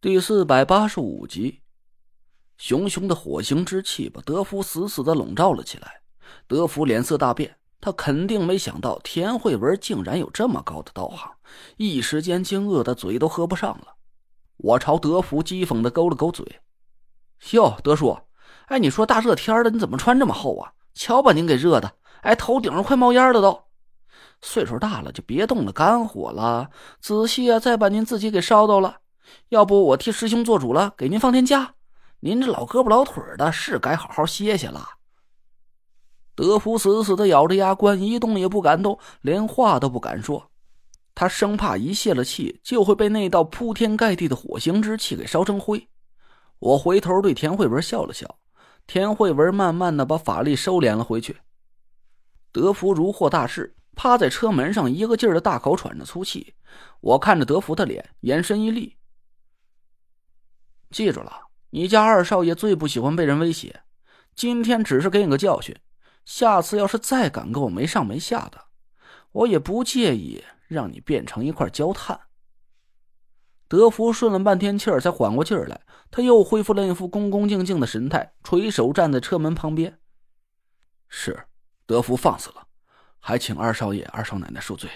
[0.00, 1.60] 第四百八十五集，
[2.56, 6.02] 熊熊的火星之气把德福死死的笼罩了起来。
[6.46, 11.32] 德福脸色大变，他肯定没想到田慧文竟然有这么高的道行，
[11.78, 13.96] 一时间惊愕的嘴都合不上了。
[14.58, 16.60] 我朝德福讥讽的勾了勾嘴
[17.50, 18.16] ：“哟，德叔，
[18.66, 20.74] 哎，你说大热天的，你怎么穿这么厚啊？
[20.94, 23.64] 瞧把您给热的，哎，头顶上快冒烟了都。
[24.42, 26.70] 岁数大了就别动了肝火了，
[27.00, 28.97] 仔细啊，再把您自己给烧到了。”
[29.48, 31.74] 要不我替师兄做主了，给您放天假。
[32.20, 34.88] 您这老胳膊老腿的，是该好好歇歇了。
[36.34, 40.50] 德福死死的咬着牙关，一动也不敢动，连话都不敢说。
[41.14, 45.88] 他生怕一泄了气，就会被那道铺天盖地的火星之气给烧成灰。
[46.60, 48.38] 我回头对田慧文笑了笑，
[48.86, 51.36] 田慧文慢慢的把法力收敛了回去。
[52.52, 56.54] 德福如获大赦，趴在车门上，一个劲儿的大口喘着粗气。
[57.00, 58.97] 我看着德福的脸，眼神一厉。
[60.90, 63.82] 记住了，你家二少爷最不喜欢被人威胁。
[64.34, 65.76] 今天只是给你个教训，
[66.24, 68.66] 下次要是再敢跟我没上没下的，
[69.32, 72.20] 我也不介意让你变成一块焦炭。
[73.66, 79.98] 德福顺了半天气儿，才缓过劲儿来，他又恢复了一副恭恭敬敬的神态，垂手站在车门旁边。
[81.08, 81.48] 是，
[81.84, 82.66] 德福放肆了，
[83.18, 84.88] 还请二少爷、二少奶奶恕罪。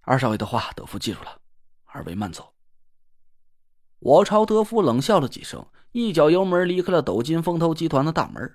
[0.00, 1.40] 二少爷的话，德福记住了。
[1.84, 2.53] 二位慢走。
[4.04, 8.52] 我朝德福冷笑了几声，一脚油门离开了斗金风投集团的大门。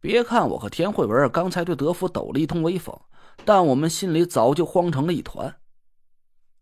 [0.00, 2.98] 别看我和田慧文刚才对德福抖了一通威风，
[3.44, 5.56] 但我们心里早就慌成了一团。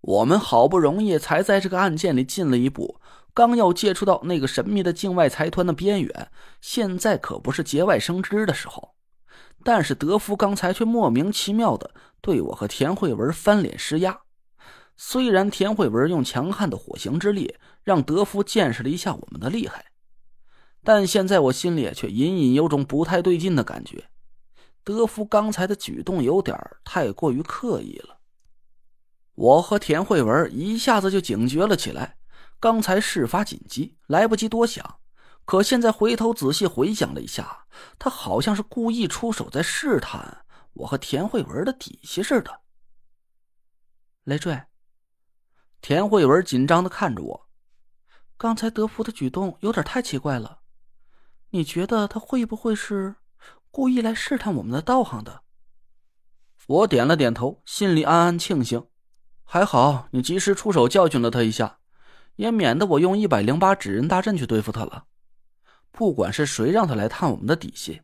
[0.00, 3.00] 我们好不容易才在这个案件里进了一步，
[3.32, 8.96] 刚要接触到那个神秘的境外财团的边缘，现在可不是节外生枝的时候。
[9.62, 11.88] 但是德福刚才却莫名其妙的
[12.20, 14.22] 对我和田慧文翻脸施压。
[15.02, 19.86] 虽然田慧文用强悍的火星之力让德福见识了一下我们的厉害，
[20.84, 24.10] 但现在我心里却隐隐有种不太对劲的感觉。
[24.84, 26.54] 德福刚才的举动有点
[26.84, 28.20] 太过于刻意了。
[29.36, 32.18] 我和田慧文一下子就警觉了起来。
[32.60, 35.00] 刚才事发紧急，来不及多想，
[35.46, 37.64] 可现在回头仔细回想了一下，
[37.98, 42.60] 他好像是故意出手在试探我和田慧文的底细似的。
[44.24, 44.60] 累赘。
[45.80, 47.48] 田慧文紧张的看着我，
[48.36, 50.60] 刚才德福的举动有点太奇怪了，
[51.50, 53.16] 你觉得他会不会是
[53.70, 55.42] 故意来试探我们的道行的？
[56.66, 58.86] 我点了点头，心里暗暗庆幸，
[59.42, 61.78] 还好你及时出手教训了他一下，
[62.36, 65.06] 也免得我用一百零八纸人大阵去对付他了。
[65.90, 68.02] 不管是谁让他来探我们的底细，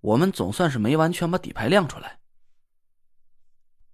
[0.00, 2.20] 我们总算是没完全把底牌亮出来。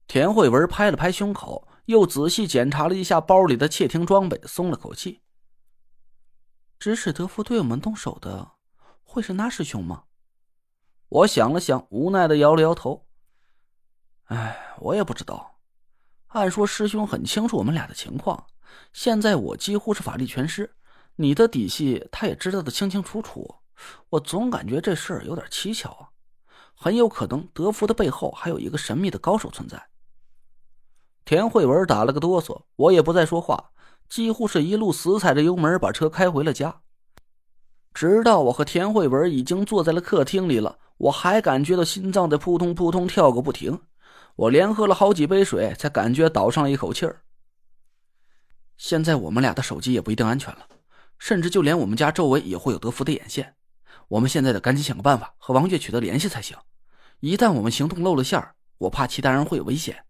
[0.06, 1.66] 田慧文拍了拍胸口。
[1.86, 5.20] 又仔细检查了一下包里的窃听装备，松了口气。
[6.78, 8.52] 指使德福对我们动手的，
[9.02, 10.04] 会是那师兄吗？
[11.08, 13.06] 我想了想，无奈的摇了摇头。
[14.24, 15.58] 哎，我也不知道。
[16.28, 18.46] 按说师兄很清楚我们俩的情况，
[18.92, 20.74] 现在我几乎是法力全失，
[21.16, 23.56] 你的底细他也知道的清清楚楚。
[24.08, 26.08] 我总感觉这事儿有点蹊跷啊，
[26.74, 29.91] 很有可能德福的背后还有一个神秘的高手存在。
[31.24, 33.70] 田慧文打了个哆嗦，我也不再说话，
[34.08, 36.80] 几乎是一路死踩着油门把车开回了家。
[37.94, 43.80] 直到我和田慧文已经坐在了客厅里了，我还感觉到心脏在扑通扑通跳个不停。
[44.34, 47.22] 我连喝了好几杯水，才感觉倒上了一口气儿。
[48.76, 50.66] 现在我们俩的手机也不一定安全了，
[51.18, 53.54] 甚至就连我们家周围也会有德福的眼线。
[54.08, 56.56] 我们现在得赶紧想个办法和王月取得联系才行。
[57.20, 60.04] 一旦我们行动露了馅儿，我怕其他人会有危险。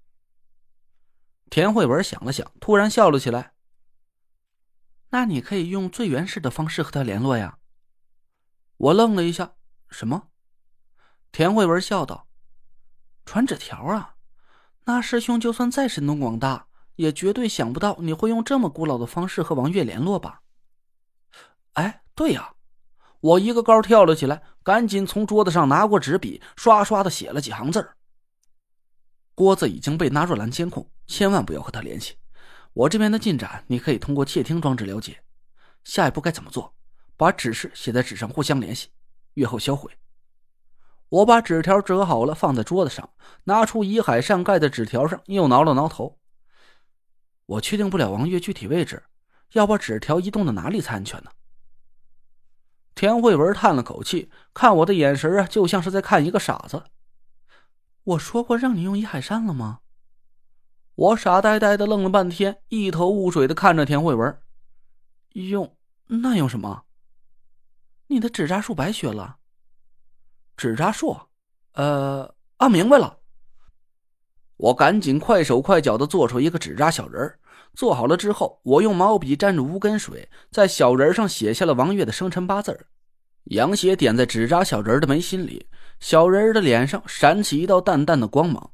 [1.52, 3.52] 田慧文想了想，突然笑了起来。
[5.10, 7.58] 那你可以用最原始的方式和他联络呀。
[8.78, 9.52] 我愣了一下，
[9.90, 10.28] 什么？
[11.30, 12.26] 田慧文笑道
[13.26, 14.14] ：“传纸条啊！
[14.84, 20.40] 那师兄就算再神通广大，也绝对想不到你会用这么古老的方式和王月联络吧？”
[21.74, 22.54] 哎，对呀！
[23.20, 27.94] 我一个高跳了起来，赶紧从桌子上拿过纸笔，刷刷的写了几行字儿。
[29.34, 32.16] 郭子已经被纳若兰监控，千万不要和他联系。
[32.74, 35.22] 我这边的进展，你可以通过窃听装置了解。
[35.84, 36.74] 下一步该怎么做？
[37.16, 38.88] 把指示写在纸上，互相联系，
[39.34, 39.90] 月后销毁。
[41.08, 43.10] 我把纸条折好了，放在桌子上，
[43.44, 46.18] 拿出以海上盖的纸条上，又挠了挠头。
[47.46, 49.02] 我确定不了王月具体位置，
[49.52, 51.30] 要把纸条移动到哪里才安全呢？
[52.94, 56.82] 田慧文叹了口气，看我的眼神啊，就像是在看一个傻子。
[58.04, 59.80] 我说过让你用伊海山了吗？
[60.94, 64.38] 我傻呆呆的愣了半天，一头雾水的看着田慧文。
[65.32, 65.76] 用
[66.06, 66.82] 那用什么？
[68.08, 69.38] 你的纸扎术白学了。
[70.56, 71.16] 纸扎术？
[71.74, 73.20] 呃，啊，明白了。
[74.56, 77.38] 我赶紧快手快脚的做出一个纸扎小人
[77.74, 82.86] 做好了之后，我用毛笔沾着无根水，在小人上写下了王月的生辰八字
[83.44, 85.66] 羊血点在纸扎小人的眉心里，
[86.02, 88.72] 小人的脸上闪起一道淡淡的光芒。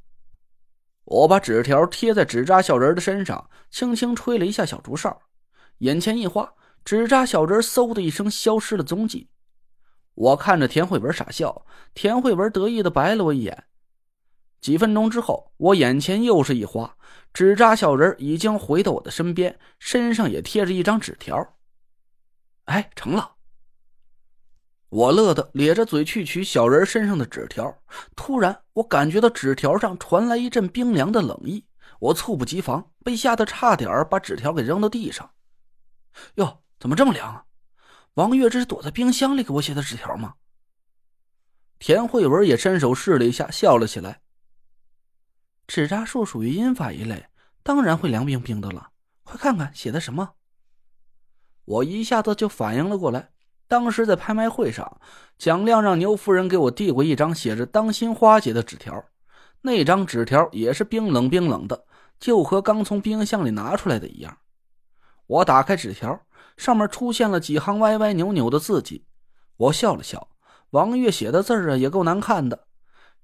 [1.04, 5.20] 我把纸条贴在纸扎小人的身上，轻轻吹了一下小竹哨，
[5.80, 6.50] 眼前一花，
[6.86, 9.28] 纸扎小人嗖的一声消失了踪迹。
[10.14, 13.64] 我看着田慧文傻笑，田慧文得意的白了我一眼。
[14.62, 16.96] 几分钟之后，我眼前又是一花，
[17.34, 21.56] 纸扎小人已经回到我的身边，身上也贴着一张纸条。
[22.64, 23.34] 哎，成了！
[24.90, 27.76] 我乐得咧着嘴去取小人身上的纸条，
[28.16, 31.66] 突然我感觉到纸条上传来一阵冰凉的冷意，
[32.00, 35.30] 我猝不及防，被吓得差点把纸条给扔到地上。
[36.36, 37.44] 哟，怎么这么凉啊？
[38.14, 40.34] 王月这是躲在冰箱里给我写的纸条吗？
[41.78, 44.22] 田慧文也伸手试了一下，笑了起来。
[45.66, 47.28] 纸扎术属于阴法一类，
[47.62, 48.90] 当然会凉冰冰的了。
[49.22, 50.30] 快看看写的什么！
[51.66, 53.30] 我一下子就反应了过来。
[53.68, 55.00] 当时在拍卖会上，
[55.38, 59.04] 蒋亮让牛夫人给我递过一张写着“当心花姐”的纸条，
[59.60, 61.84] 那张纸条也是冰冷冰冷的，
[62.18, 64.38] 就和刚从冰箱里拿出来的一样。
[65.26, 66.20] 我打开纸条。
[66.56, 69.04] 上面出现了几行歪歪扭扭的字迹，
[69.56, 70.28] 我笑了笑。
[70.70, 72.66] 王月写的字啊，也够难看的，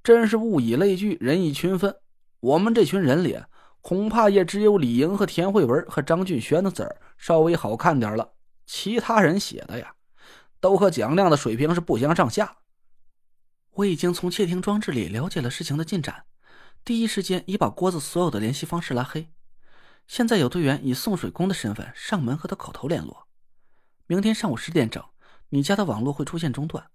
[0.05, 1.97] 真是物以类聚，人以群分。
[2.38, 3.37] 我们这群人里，
[3.81, 8.31] 恐怕也只有李莹和田慧文和张俊轩的字儿稍微好看点了，
[8.67, 9.93] 其他人写的呀，
[10.64, 12.56] 都和蒋亮的水平是不相上下。
[13.72, 16.25] 我已经从窃听装置里了解了事情的进展，
[16.82, 19.28] 第一时间已把郭子所有的联系方式拉黑。
[20.06, 23.28] 现在有队员以送水工的身份上门和他口头联络。
[24.06, 25.05] 明天上午十点整，
[25.50, 26.87] 你家的网络会出现中断，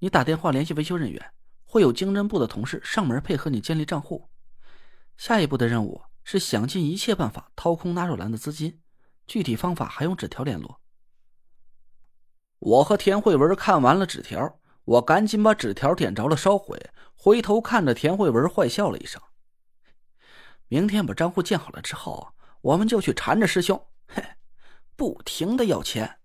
[0.00, 1.30] 你打电话联系维修人员，
[1.66, 4.28] 会有经侦部的同事上门配合你建立账户。
[5.16, 8.80] 下一步的任务是想尽一切办法掏空纳若兰的资金，
[9.28, 10.80] 具体方法还用纸条联络。
[12.58, 16.78] 我和田慧文看完了纸条，我赶紧把纸条点着了烧毁，
[17.14, 19.20] 回头看着田慧文坏笑了一声。
[20.66, 24.22] 明天把账户建好了之后，我们就去缠着师兄，嘿，
[24.96, 26.18] 不停的要钱。